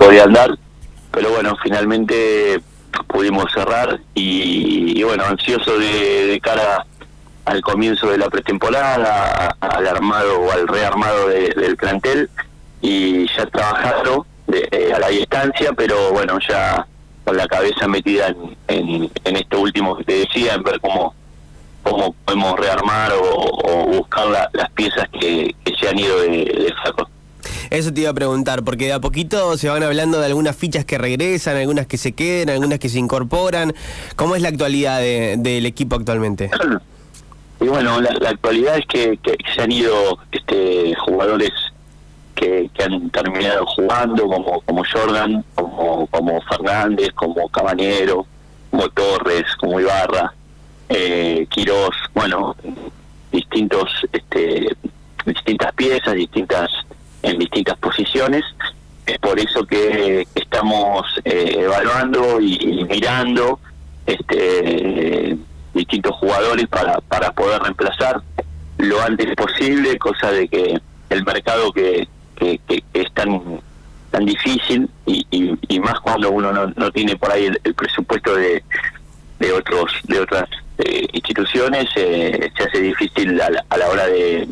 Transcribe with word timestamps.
podía 0.00 0.24
andar, 0.24 0.56
pero 1.10 1.28
bueno, 1.30 1.54
finalmente 1.62 2.58
pudimos 3.06 3.52
cerrar 3.52 4.00
y, 4.14 5.02
bueno, 5.02 5.24
ansioso 5.24 5.78
de, 5.78 6.40
cara 6.42 6.86
al 7.44 7.60
comienzo 7.60 8.10
de 8.10 8.16
la 8.16 8.30
pretemporada, 8.30 9.54
al 9.60 9.86
armado 9.86 10.40
o 10.40 10.52
al 10.52 10.66
rearmado 10.68 11.28
del 11.28 11.76
plantel 11.76 12.30
y 12.80 13.26
ya 13.36 13.44
trabajado 13.46 14.24
eh, 14.50 14.90
a 14.94 14.98
la 14.98 15.08
distancia, 15.08 15.74
pero 15.76 16.12
bueno, 16.12 16.38
ya 16.48 16.86
con 17.24 17.36
la 17.36 17.46
cabeza 17.46 17.86
metida 17.86 18.34
en, 18.68 19.10
en, 19.24 19.36
esto 19.36 19.60
último 19.60 19.98
que 19.98 20.04
te 20.04 20.12
decía, 20.20 20.54
en 20.54 20.62
ver 20.62 20.80
cómo, 20.80 21.14
cómo 21.82 22.14
podemos 22.24 22.58
rearmar 22.58 23.12
o, 23.12 23.86
buscar 23.86 24.28
las 24.52 24.70
piezas 24.70 25.06
que, 25.10 25.54
se 25.78 25.88
han 25.88 25.98
ido 25.98 26.20
de, 26.20 26.28
de 26.28 26.74
saco. 26.82 27.06
Eso 27.70 27.92
te 27.92 28.02
iba 28.02 28.10
a 28.10 28.14
preguntar, 28.14 28.62
porque 28.64 28.86
de 28.86 28.92
a 28.92 29.00
poquito 29.00 29.56
se 29.56 29.68
van 29.68 29.82
hablando 29.82 30.20
de 30.20 30.26
algunas 30.26 30.56
fichas 30.56 30.84
que 30.84 30.98
regresan, 30.98 31.56
algunas 31.56 31.86
que 31.86 31.96
se 31.96 32.12
quedan, 32.12 32.50
algunas 32.50 32.78
que 32.78 32.88
se 32.88 32.98
incorporan. 32.98 33.74
¿Cómo 34.16 34.36
es 34.36 34.42
la 34.42 34.48
actualidad 34.48 35.00
del 35.00 35.66
equipo 35.66 35.96
actualmente? 35.96 36.50
Y 37.60 37.68
bueno, 37.68 38.00
la, 38.00 38.30
actualidad 38.30 38.78
es 38.78 38.86
que, 38.86 39.18
se 39.54 39.62
han 39.62 39.70
ido 39.70 40.18
este, 40.32 40.94
jugadores 40.94 41.50
que, 42.34 42.70
han 42.82 43.10
terminado 43.10 43.66
jugando, 43.66 44.26
como, 44.26 44.60
como 44.62 44.82
Jordan, 44.90 45.44
como, 45.54 46.06
como 46.06 46.40
Fernández, 46.42 47.10
como 47.14 47.48
Cabanero, 47.50 48.26
como 48.70 48.88
Torres, 48.88 49.44
como 49.58 49.78
Ibarra, 49.78 50.32
eh, 50.88 51.46
Quirós, 51.50 51.94
bueno, 52.14 52.56
distintos, 53.30 53.90
este, 54.10 54.74
distintas 55.26 55.72
piezas, 55.74 56.14
distintas 56.14 56.70
en 57.22 57.38
distintas 57.38 57.76
posiciones. 57.78 58.44
Es 59.06 59.18
por 59.18 59.38
eso 59.38 59.64
que 59.64 60.26
estamos 60.34 61.06
eh, 61.24 61.56
evaluando 61.58 62.40
y, 62.40 62.84
mirando 62.88 63.58
este, 64.06 65.36
distintos 65.74 66.14
jugadores 66.16 66.66
para, 66.68 67.00
para 67.00 67.32
poder 67.32 67.62
reemplazar 67.62 68.22
lo 68.78 69.00
antes 69.02 69.34
posible, 69.36 69.98
cosa 69.98 70.30
de 70.30 70.48
que 70.48 70.80
el 71.10 71.24
mercado 71.24 71.72
que, 71.72 72.08
que, 72.36 72.60
es 72.94 73.12
tan 73.12 73.60
tan 74.10 74.24
difícil 74.24 74.88
y, 75.06 75.24
y, 75.68 75.80
más 75.80 76.00
cuando 76.00 76.32
uno 76.32 76.50
no, 76.52 76.66
no 76.76 76.90
tiene 76.90 77.16
por 77.16 77.30
ahí 77.30 77.46
el, 77.46 77.74
presupuesto 77.74 78.34
de, 78.34 78.64
de 79.38 79.52
otros 79.52 79.92
de 80.08 80.18
otras 80.18 80.48
eh, 80.78 81.06
instituciones 81.12 81.86
eh, 81.94 82.50
se 82.56 82.64
hace 82.64 82.80
difícil 82.80 83.40
a 83.40 83.76
la 83.76 83.88
hora 83.88 84.06
de, 84.06 84.48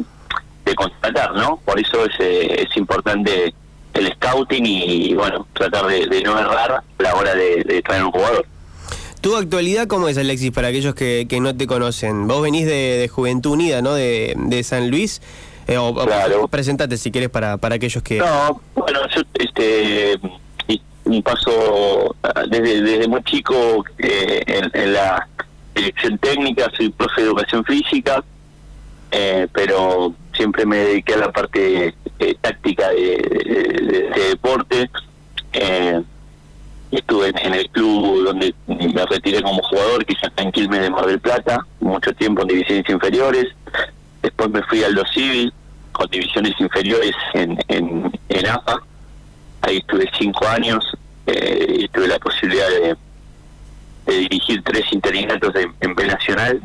de 0.64 0.74
contratar, 0.74 1.17
¿no? 1.34 1.60
Por 1.64 1.78
eso 1.80 2.04
es, 2.04 2.12
eh, 2.20 2.66
es 2.68 2.76
importante 2.76 3.54
el 3.94 4.12
scouting 4.14 4.64
y, 4.66 5.14
bueno, 5.14 5.46
tratar 5.52 5.86
de, 5.86 6.22
no 6.22 6.38
errar 6.38 6.72
a 6.72 6.84
la 6.98 7.14
hora 7.14 7.34
de, 7.34 7.82
traer 7.84 8.04
un 8.04 8.12
jugador. 8.12 8.46
¿Tu 9.20 9.34
actualidad 9.34 9.88
cómo 9.88 10.08
es, 10.08 10.16
Alexis, 10.16 10.52
para 10.52 10.68
aquellos 10.68 10.94
que, 10.94 11.26
que 11.28 11.40
no 11.40 11.56
te 11.56 11.66
conocen? 11.66 12.28
Vos 12.28 12.42
venís 12.42 12.66
de, 12.66 13.10
Juventud 13.12 13.52
Unida, 13.52 13.82
¿no? 13.82 13.94
De, 13.94 14.34
de 14.36 14.62
San 14.62 14.90
Luis. 14.90 15.20
Eh, 15.66 15.76
o, 15.76 15.94
claro. 15.94 16.48
presentate 16.48 16.96
si 16.96 17.10
quieres 17.10 17.28
para, 17.28 17.58
para 17.58 17.74
aquellos 17.74 18.02
que... 18.02 18.18
No, 18.18 18.60
bueno, 18.74 19.00
yo 19.14 19.22
este, 19.34 20.18
un 21.08 21.22
paso 21.22 22.14
ah, 22.22 22.44
desde, 22.48 22.82
desde 22.82 23.08
muy 23.08 23.22
chico 23.24 23.84
eh, 23.98 24.42
en, 24.46 24.70
en, 24.72 24.92
la 24.92 25.28
dirección 25.74 26.18
técnica, 26.18 26.70
soy 26.76 26.90
profe 26.90 27.22
de 27.22 27.26
educación 27.28 27.64
física, 27.64 28.22
eh, 29.10 29.48
pero 29.52 30.14
siempre 30.34 30.66
me 30.66 30.76
dediqué 30.76 31.14
a 31.14 31.18
la 31.18 31.32
parte 31.32 31.94
eh, 32.18 32.36
táctica 32.40 32.88
de, 32.90 34.10
deporte. 34.30 34.90
Eh, 35.52 36.02
estuve 36.90 37.28
en, 37.28 37.54
el 37.54 37.68
club 37.70 38.24
donde 38.24 38.54
me 38.66 39.06
retiré 39.06 39.42
como 39.42 39.62
jugador, 39.62 40.04
que 40.04 40.14
está 40.14 40.42
en 40.42 40.52
Quilmes 40.52 40.80
de 40.80 40.90
Mar 40.90 41.06
del 41.06 41.20
Plata, 41.20 41.66
mucho 41.80 42.12
tiempo 42.14 42.42
en 42.42 42.48
divisiones 42.48 42.88
inferiores. 42.88 43.46
Después 44.22 44.50
me 44.50 44.62
fui 44.64 44.82
al 44.84 44.94
Los 44.94 45.10
Civil, 45.10 45.52
con 45.92 46.08
divisiones 46.10 46.54
inferiores 46.58 47.14
en, 47.34 47.58
en, 47.68 48.46
AFA. 48.46 48.82
Ahí 49.62 49.78
estuve 49.78 50.08
cinco 50.18 50.46
años 50.46 50.84
eh, 51.26 51.80
y 51.80 51.88
tuve 51.88 52.08
la 52.08 52.18
posibilidad 52.18 52.68
de, 52.68 52.96
dirigir 54.06 54.62
tres 54.62 54.90
interinatos 54.92 55.52
en 55.54 55.94
B 55.94 56.06
Nacional 56.06 56.62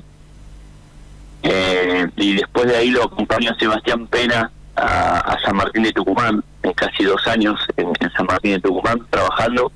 eh, 1.44 2.08
y 2.16 2.36
después 2.36 2.68
de 2.68 2.78
ahí 2.78 2.90
lo 2.90 3.04
acompañó 3.04 3.54
Sebastián 3.56 4.08
Pena 4.08 4.50
a, 4.76 5.38
San 5.46 5.56
Martín 5.56 5.84
de 5.84 5.92
Tucumán, 5.92 6.44
en 6.64 6.74
casi 6.74 7.04
dos 7.04 7.28
años 7.28 7.60
en, 7.78 7.92
San 8.16 8.26
Martín 8.26 8.54
de 8.54 8.60
Tucumán 8.62 9.06
trabajando. 9.10 9.72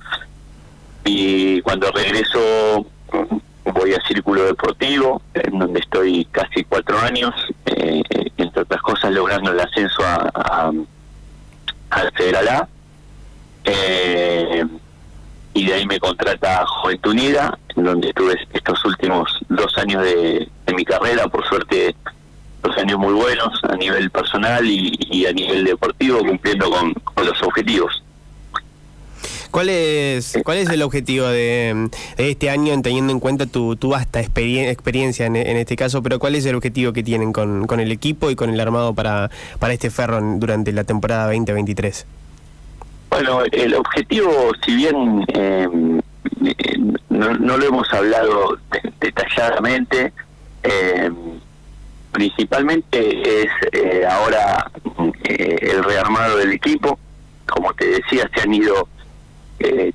Y 1.04 1.62
cuando 1.62 1.92
regreso 1.92 2.86
voy 3.66 3.94
a 3.94 4.02
Círculo 4.08 4.46
Deportivo, 4.46 5.22
en 5.34 5.60
donde 5.60 5.80
estoy 5.82 6.26
casi 6.32 6.64
cuatro 6.64 6.98
años, 7.00 7.34
eh, 7.66 8.02
entre 8.38 8.62
otras 8.62 8.82
cosas 8.82 9.12
logrando 9.12 9.52
el 9.52 9.60
ascenso 9.60 10.04
a, 10.04 10.32
a, 10.34 10.72
A. 11.92 12.68
Eh, 13.66 14.66
y 15.58 15.66
de 15.66 15.74
ahí 15.74 15.88
me 15.88 16.00
contrata 16.00 16.64
Juventud 16.68 17.12
Unida, 17.12 17.58
en 17.76 17.84
donde 17.84 18.10
estuve 18.10 18.36
estos 18.54 18.86
últimos 18.86 19.28
dos 19.50 19.76
años 19.80 20.04
de, 20.04 20.48
mi 20.76 20.86
carrera, 20.86 21.28
por 21.28 21.44
suerte 21.48 21.96
dos 22.62 22.78
años 22.78 23.00
muy 23.00 23.14
buenos 23.14 23.60
a 23.64 23.76
nivel 23.76 24.12
personal 24.12 24.64
y, 24.64 25.26
a 25.26 25.34
nivel 25.34 25.64
deportivo, 25.66 26.20
cumpliendo 26.20 26.70
con, 26.70 26.94
los 27.26 27.42
objetivos. 27.42 28.04
¿Cuál 29.50 29.70
es, 29.70 30.38
¿Cuál 30.44 30.60
es 30.60 30.70
el 30.70 30.84
objetivo 30.84 31.26
de, 31.26 31.90
este 32.18 32.52
año, 32.52 32.80
teniendo 32.84 33.12
en 33.12 33.20
cuenta 33.20 33.48
tu, 33.48 33.76
tu 33.78 33.90
vasta 33.90 34.22
experiencia 34.22 35.26
en, 35.26 35.36
este 35.36 35.76
caso, 35.76 36.04
pero 36.04 36.20
cuál 36.20 36.36
es 36.36 36.46
el 36.46 36.54
objetivo 36.54 36.94
que 36.94 37.02
tienen 37.02 37.34
con, 37.34 37.66
con 37.66 37.80
el 37.80 37.92
equipo 37.92 38.30
y 38.30 38.36
con 38.36 38.52
el 38.52 38.60
armado 38.60 38.94
para, 38.94 39.32
para 39.58 39.74
este 39.74 39.90
ferro 39.90 40.22
durante 40.22 40.72
la 40.72 40.84
temporada 40.84 41.26
2023? 41.26 42.06
Bueno, 43.18 43.42
el 43.52 43.74
objetivo, 43.74 44.52
si 44.64 44.76
bien 44.76 45.26
eh, 45.34 45.68
no, 47.10 47.58
lo 47.58 47.66
hemos 47.66 47.92
hablado 47.92 48.60
detalladamente, 49.00 50.14
eh, 50.62 51.12
principalmente 52.12 53.42
es 53.42 53.50
eh, 53.72 54.06
ahora 54.08 54.70
el 55.24 55.84
rearmado 55.84 56.38
del 56.38 56.52
equipo. 56.52 57.00
Como 57.48 57.74
te 57.74 57.88
decía, 57.88 58.30
se 58.36 58.42
han 58.42 58.54
ido 58.54 58.88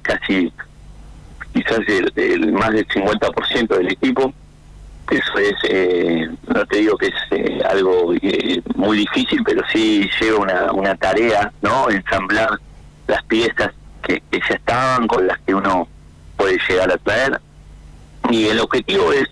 casi, 0.03 0.53
quizás 1.55 1.79
el, 2.17 2.53
más 2.53 2.73
del 2.73 2.89
50% 2.89 3.69
del 3.69 3.93
equipo. 3.93 4.35
Eso 5.09 5.39
es, 5.39 6.29
no 6.49 6.67
te 6.67 6.79
digo 6.79 6.97
que 6.99 7.07
es 7.07 7.65
algo 7.67 8.15
muy 8.75 8.99
difícil, 8.99 9.45
pero 9.45 9.63
sí 9.73 10.11
lleva 10.21 10.41
una, 10.41 10.73
una 10.73 10.97
tarea, 10.97 11.53
¿no? 11.63 11.89
Ensamblar 11.89 12.59
las 13.07 13.23
piezas 13.25 13.73
que, 14.03 14.23
ya 14.33 14.55
estaban, 14.55 15.07
con 15.07 15.27
las 15.27 15.39
que 15.41 15.55
uno 15.55 15.89
puede 16.37 16.59
llegar 16.69 16.91
a 16.91 16.99
traer. 16.99 17.41
Y 18.31 18.47
el 18.47 18.61
objetivo 18.61 19.13
es 19.13 19.29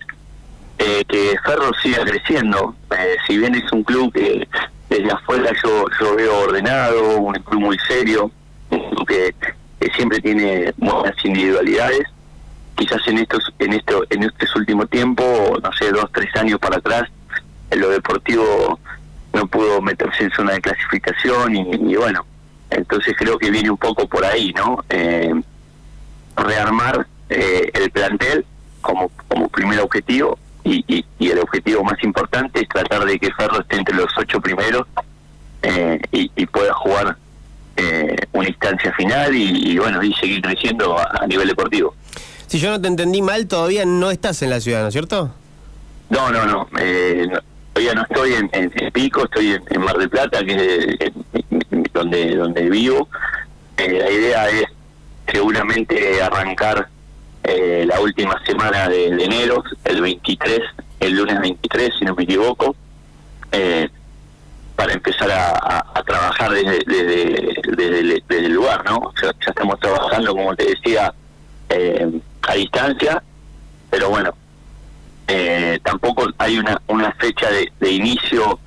eh, 0.78 1.04
que 1.08 1.36
Ferro 1.44 1.70
siga 1.82 2.04
creciendo. 2.04 2.74
Eh, 2.96 3.16
si 3.26 3.38
bien 3.38 3.54
es 3.54 3.70
un 3.72 3.82
club 3.82 4.12
que 4.12 4.46
desde 4.88 5.12
afuera 5.12 5.50
yo, 5.62 5.84
yo 6.00 6.16
veo 6.16 6.40
ordenado, 6.40 7.18
un 7.18 7.34
club 7.34 7.60
muy 7.60 7.78
serio, 7.86 8.30
que, 9.06 9.34
que 9.80 9.90
siempre 9.94 10.20
tiene 10.20 10.72
buenas 10.76 11.14
individualidades, 11.24 12.02
quizás 12.76 13.06
en 13.08 13.18
estos 13.18 13.52
en 13.58 13.72
esto 13.72 14.04
en 14.10 14.22
este 14.24 14.46
último 14.56 14.86
tiempo, 14.86 15.24
no 15.62 15.72
sé, 15.72 15.90
dos, 15.90 16.06
tres 16.12 16.34
años 16.36 16.58
para 16.58 16.76
atrás, 16.76 17.04
en 17.70 17.80
lo 17.80 17.88
deportivo 17.90 18.78
no 19.32 19.46
pudo 19.46 19.80
meterse 19.80 20.24
en 20.24 20.30
zona 20.32 20.52
de 20.52 20.60
clasificación 20.60 21.54
y 21.54 21.96
bueno, 21.96 22.24
entonces 22.70 23.14
creo 23.16 23.38
que 23.38 23.50
viene 23.50 23.70
un 23.70 23.76
poco 23.76 24.06
por 24.06 24.24
ahí, 24.24 24.52
¿no? 24.54 24.84
Eh, 24.88 25.32
rearmar 26.36 27.06
eh, 27.28 27.70
el 27.74 27.90
plantel 27.90 28.44
como, 28.80 29.10
como 29.28 29.48
primer 29.48 29.80
objetivo 29.80 30.38
y, 30.64 30.84
y, 31.18 31.30
el 31.30 31.38
objetivo 31.38 31.82
más 31.84 32.02
importante 32.02 32.60
es 32.60 32.68
tratar 32.68 33.04
de 33.04 33.18
que 33.18 33.32
Ferro 33.32 33.60
esté 33.60 33.76
entre 33.76 33.94
los 33.94 34.10
ocho 34.16 34.40
primeros 34.40 34.86
eh, 35.62 36.00
y, 36.12 36.46
pueda 36.46 36.72
jugar 36.74 37.16
una 38.32 38.46
instancia 38.46 38.92
final 38.92 39.34
y, 39.34 39.78
bueno, 39.78 40.02
y 40.02 40.12
seguir 40.14 40.42
creciendo 40.42 40.98
a, 40.98 41.26
nivel 41.26 41.48
deportivo. 41.48 41.94
Si 42.46 42.58
yo 42.58 42.70
no 42.70 42.78
te 42.78 42.88
entendí 42.88 43.22
mal, 43.22 43.46
todavía 43.46 43.86
no 43.86 44.10
estás 44.10 44.42
en 44.42 44.50
la 44.50 44.60
ciudad, 44.60 44.82
¿no 44.82 44.88
es 44.88 44.92
cierto? 44.92 45.34
No, 46.10 46.30
no, 46.30 46.44
no. 46.44 46.68
todavía 47.72 47.94
no 47.94 48.02
estoy 48.02 48.34
en, 48.34 48.92
Pico, 48.92 49.24
estoy 49.24 49.56
en, 49.70 49.80
Mar 49.80 49.96
del 49.96 50.10
Plata, 50.10 50.44
que 50.44 50.98
es 51.32 51.39
donde, 51.92 52.36
donde 52.36 52.68
vivo. 52.68 53.08
Eh, 53.76 53.98
la 53.98 54.10
idea 54.10 54.48
es 54.48 54.64
seguramente 55.30 56.22
arrancar 56.22 56.88
eh, 57.44 57.84
la 57.86 58.00
última 58.00 58.40
semana 58.44 58.88
de, 58.88 59.06
enero, 59.06 59.62
el 59.84 60.00
23, 60.00 60.60
el 61.00 61.16
lunes 61.16 61.40
23, 61.40 61.90
si 61.98 62.04
no 62.04 62.14
me 62.14 62.24
equivoco. 62.24 62.74
Eh, 63.52 63.88
para 64.76 64.94
empezar 64.94 65.30
a, 65.30 66.02
trabajar 66.06 66.52
desde, 66.52 66.78
desde, 67.76 68.22
el 68.30 68.52
lugar, 68.52 68.82
¿no? 68.86 69.12
ya 69.22 69.30
estamos 69.46 69.78
trabajando, 69.78 70.34
como 70.34 70.56
te 70.56 70.64
decía, 70.64 71.12
eh, 71.68 72.20
a 72.48 72.54
distancia, 72.54 73.22
pero 73.90 74.08
bueno, 74.08 74.34
eh, 75.28 75.78
tampoco 75.84 76.26
hay 76.38 76.58
una, 76.58 76.80
una 76.88 77.12
fecha 77.12 77.48
de, 77.50 77.92
inicio 77.92 78.58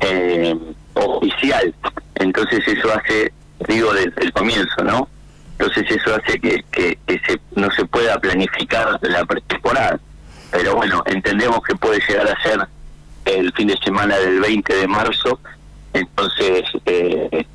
eh, 0.00 0.56
oficial, 0.94 1.74
entonces 2.18 2.66
eso 2.66 2.92
hace, 2.92 3.32
digo, 3.66 3.92
desde 3.92 4.22
el 4.22 4.32
comienzo, 4.32 4.84
¿no? 4.84 5.08
Entonces 5.58 5.90
eso 5.90 6.14
hace 6.14 6.38
que, 6.38 6.64
que, 6.70 6.98
se, 7.26 7.40
no 7.56 7.70
se 7.72 7.84
pueda 7.84 8.18
planificar 8.18 8.98
la 9.02 9.24
pretemporada. 9.24 9.98
Pero 10.50 10.76
bueno, 10.76 11.02
entendemos 11.06 11.60
que 11.62 11.74
puede 11.74 12.00
llegar 12.06 12.28
a 12.28 12.42
ser 12.42 12.60
el 13.24 13.52
fin 13.52 13.68
de 13.68 13.76
semana 13.84 14.16
del 14.18 14.40
20 14.40 14.74
de 14.74 14.86
marzo, 14.86 15.38
entonces 15.92 16.64
eh, 16.86 17.46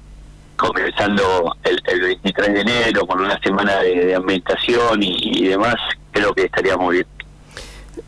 comenzando 0.56 1.56
el, 1.64 1.82
23 2.02 2.54
de 2.54 2.62
enero 2.62 3.08
con 3.08 3.20
una 3.20 3.40
semana 3.40 3.80
de, 3.80 4.16
ambientación 4.16 5.02
y, 5.02 5.48
demás, 5.48 5.76
creo 6.12 6.34
que 6.34 6.44
estaría 6.44 6.78
muy 6.78 6.98
bien. 6.98 7.08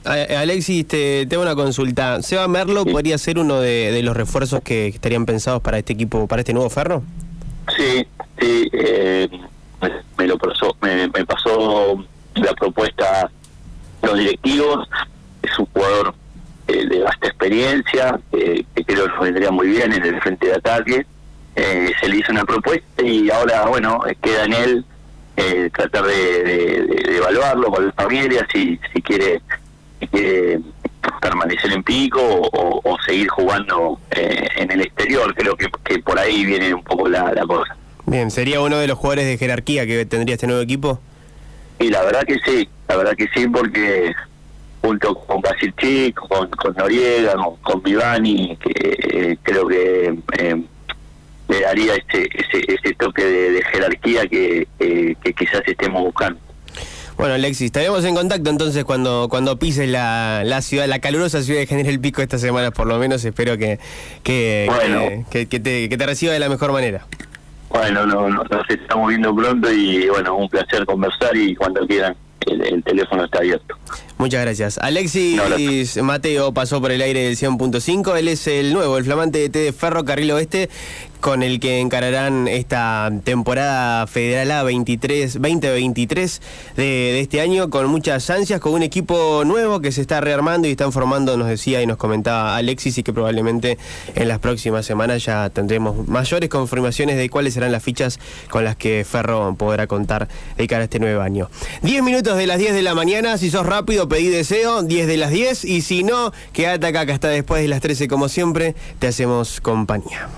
Alexis, 0.03 0.87
te 0.87 1.25
tengo 1.25 1.43
una 1.43 1.55
consulta. 1.55 2.21
¿Seba 2.21 2.47
Merlo 2.47 2.85
podría 2.85 3.17
ser 3.17 3.39
uno 3.39 3.59
de, 3.59 4.01
los 4.03 4.15
refuerzos 4.15 4.61
que 4.61 4.87
estarían 4.87 5.25
pensados 5.25 5.61
para 5.61 5.77
este 5.77 5.93
equipo, 5.93 6.27
para 6.27 6.41
este 6.41 6.53
nuevo 6.53 6.69
Ferro? 6.69 7.03
Sí, 7.75 8.05
sí. 8.39 8.69
Eh, 8.73 9.29
me, 10.17 10.27
lo 10.27 10.37
pasó, 10.37 10.75
me, 10.81 11.09
pasó 11.25 12.03
la 12.35 12.53
propuesta 12.53 13.29
los 14.01 14.17
directivos. 14.17 14.87
Es 15.41 15.57
un 15.59 15.65
jugador 15.67 16.15
eh, 16.67 16.85
de 16.87 16.99
vasta 17.01 17.27
experiencia, 17.27 18.19
que 18.31 18.65
creo 18.85 19.05
que 19.05 19.23
vendría 19.23 19.51
muy 19.51 19.67
bien 19.67 19.93
en 19.93 20.03
el 20.03 20.21
frente 20.21 20.47
de 20.47 20.55
ataque. 20.55 21.05
Eh, 21.55 21.91
se 22.01 22.09
le 22.09 22.17
hizo 22.17 22.31
una 22.31 22.43
propuesta 22.43 23.01
y 23.01 23.29
ahora, 23.29 23.65
bueno, 23.67 24.01
queda 24.21 24.43
en 24.43 24.53
él 24.53 24.85
eh, 25.37 25.69
tratar 25.73 26.05
de, 26.05 27.15
evaluarlo 27.17 27.71
con 27.71 27.87
la 27.87 27.91
familia, 27.93 28.47
si, 28.51 28.79
si 28.93 29.01
quiere 29.01 29.41
permanecer 31.21 31.71
en 31.71 31.83
pico 31.83 32.19
o, 32.21 32.97
seguir 33.05 33.27
jugando 33.29 33.99
en 34.11 34.71
el 34.71 34.81
exterior. 34.81 35.33
Creo 35.35 35.55
que, 35.55 35.67
que 35.83 35.99
por 35.99 36.17
ahí 36.17 36.45
viene 36.45 36.73
un 36.73 36.83
poco 36.83 37.07
la, 37.07 37.33
la 37.33 37.45
cosa. 37.45 37.75
Bien, 38.07 38.29
¿sería 38.29 38.61
uno 38.61 38.77
de 38.77 38.87
los 38.87 38.97
jugadores 38.97 39.25
de 39.25 39.37
jerarquía 39.37 39.87
que 39.87 40.05
tendría 40.05 40.35
este 40.35 40.47
nuevo 40.47 40.61
equipo? 40.61 40.99
Y 41.79 41.89
la 41.89 42.03
verdad 42.03 42.23
que 42.23 42.37
sí, 42.45 42.69
la 42.87 42.95
verdad 42.97 43.15
que 43.15 43.27
sí, 43.33 43.47
porque 43.47 44.13
junto 44.81 45.15
con 45.15 45.41
Basil 45.41 45.73
Chico, 45.77 46.27
con, 46.27 46.75
Noriega, 46.75 47.33
con, 47.63 47.81
Vivani, 47.81 48.55
que 48.57 48.97
eh, 49.09 49.37
creo 49.41 49.67
que 49.67 50.15
eh, 50.37 50.63
le 51.47 51.61
daría 51.61 51.95
ese, 51.95 52.29
ese, 52.67 52.93
toque 52.93 53.25
de, 53.25 53.63
jerarquía 53.63 54.27
que, 54.27 54.67
que 54.77 55.33
quizás 55.33 55.61
estemos 55.65 56.03
buscando. 56.03 56.39
Bueno, 57.17 57.35
Alexis, 57.35 57.67
estaremos 57.67 58.03
en 58.03 58.13
contacto 58.13 58.49
entonces 58.49 58.83
cuando 58.83 59.27
cuando 59.29 59.57
pises 59.57 59.87
la, 59.87 60.43
la 60.43 60.61
ciudad, 60.61 60.85
la 60.87 60.99
calurosa 60.99 61.41
ciudad 61.43 61.61
de 61.61 61.67
General 61.67 61.99
Pico 61.99 62.21
esta 62.21 62.37
semana, 62.37 62.71
por 62.71 62.87
lo 62.87 62.97
menos. 62.99 63.23
Espero 63.23 63.57
que 63.57 63.79
que, 64.23 65.23
que, 65.29 65.45
te, 65.59 65.87
que 65.87 65.97
te 65.97 66.05
reciba 66.05 66.33
de 66.33 66.39
la 66.39 66.49
mejor 66.49 66.73
manera. 66.73 67.05
Bueno, 67.69 68.05
no, 68.05 68.29
no, 68.29 68.43
nos 68.43 68.69
estamos 68.69 69.09
viendo 69.09 69.35
pronto 69.35 69.71
y 69.71 70.07
bueno, 70.09 70.35
un 70.35 70.49
placer 70.49 70.85
conversar 70.85 71.35
y 71.35 71.55
cuando 71.55 71.85
quieran 71.87 72.15
el, 72.47 72.83
teléfono 72.83 73.25
está 73.25 73.39
abierto. 73.39 73.75
Muchas 74.17 74.41
gracias. 74.41 74.77
Alexis 74.77 76.01
Mateo 76.01 76.53
pasó 76.53 76.79
por 76.79 76.91
el 76.91 77.01
aire 77.01 77.25
del 77.25 77.35
100.5. 77.35 78.17
Él 78.17 78.29
es 78.29 78.47
el 78.47 78.73
nuevo, 78.73 78.97
el 78.97 79.03
flamante 79.03 79.49
T 79.49 79.59
de 79.59 79.73
Ferro 79.73 80.05
Carril 80.05 80.31
Oeste, 80.31 80.69
con 81.25 81.43
el 81.43 81.59
que 81.59 81.79
encararán 81.79 82.47
esta 82.47 83.11
temporada 83.23 84.05
Federal 84.05 84.51
A 84.51 84.63
23, 84.63 85.33
2023 85.33 86.41
de, 86.77 87.19
este 87.19 87.41
año, 87.41 87.69
con 87.71 87.87
muchas 87.87 88.29
ansias, 88.29 88.61
con 88.61 88.73
un 88.73 88.83
equipo 88.83 89.43
nuevo 89.43 89.81
que 89.81 89.91
se 89.91 90.01
está 90.01 90.21
rearmando 90.21 90.67
y 90.67 90.71
están 90.71 90.91
formando, 90.91 91.35
nos 91.35 91.47
decía 91.47 91.81
y 91.81 91.87
nos 91.87 91.97
comentaba 91.97 92.55
Alexis, 92.55 92.99
y 92.99 93.03
que 93.03 93.11
probablemente 93.11 93.79
en 94.13 94.27
las 94.27 94.39
próximas 94.39 94.85
semanas 94.85 95.25
ya 95.25 95.49
tendremos 95.49 96.07
mayores 96.07 96.47
confirmaciones 96.47 97.17
de 97.17 97.29
cuáles 97.29 97.55
serán 97.55 97.71
las 97.71 97.83
fichas 97.83 98.19
con 98.49 98.63
las 98.63 98.75
que 98.75 99.03
Ferro 99.03 99.55
podrá 99.55 99.87
contar 99.87 100.27
de 100.57 100.67
cara 100.67 100.81
a 100.81 100.83
este 100.83 100.99
nuevo 100.99 101.21
año. 101.21 101.49
10 101.81 102.03
minutos 102.03 102.37
de 102.37 102.45
las 102.45 102.59
10 102.59 102.75
de 102.75 102.81
la 102.83 102.93
mañana, 102.93 103.37
si 103.39 103.49
sos 103.49 103.65
rápido 103.65 104.04
pedí 104.07 104.27
deseo, 104.27 104.83
10 104.83 105.07
de 105.07 105.17
las 105.17 105.31
10, 105.31 105.65
y 105.65 105.81
si 105.81 106.03
no, 106.03 106.31
quédate 106.53 106.87
acá, 106.87 107.05
que 107.05 107.11
hasta 107.11 107.27
después 107.27 107.61
de 107.61 107.67
las 107.67 107.81
13 107.81 108.07
como 108.07 108.29
siempre, 108.29 108.75
te 108.99 109.07
hacemos 109.07 109.61
compañía. 109.61 110.29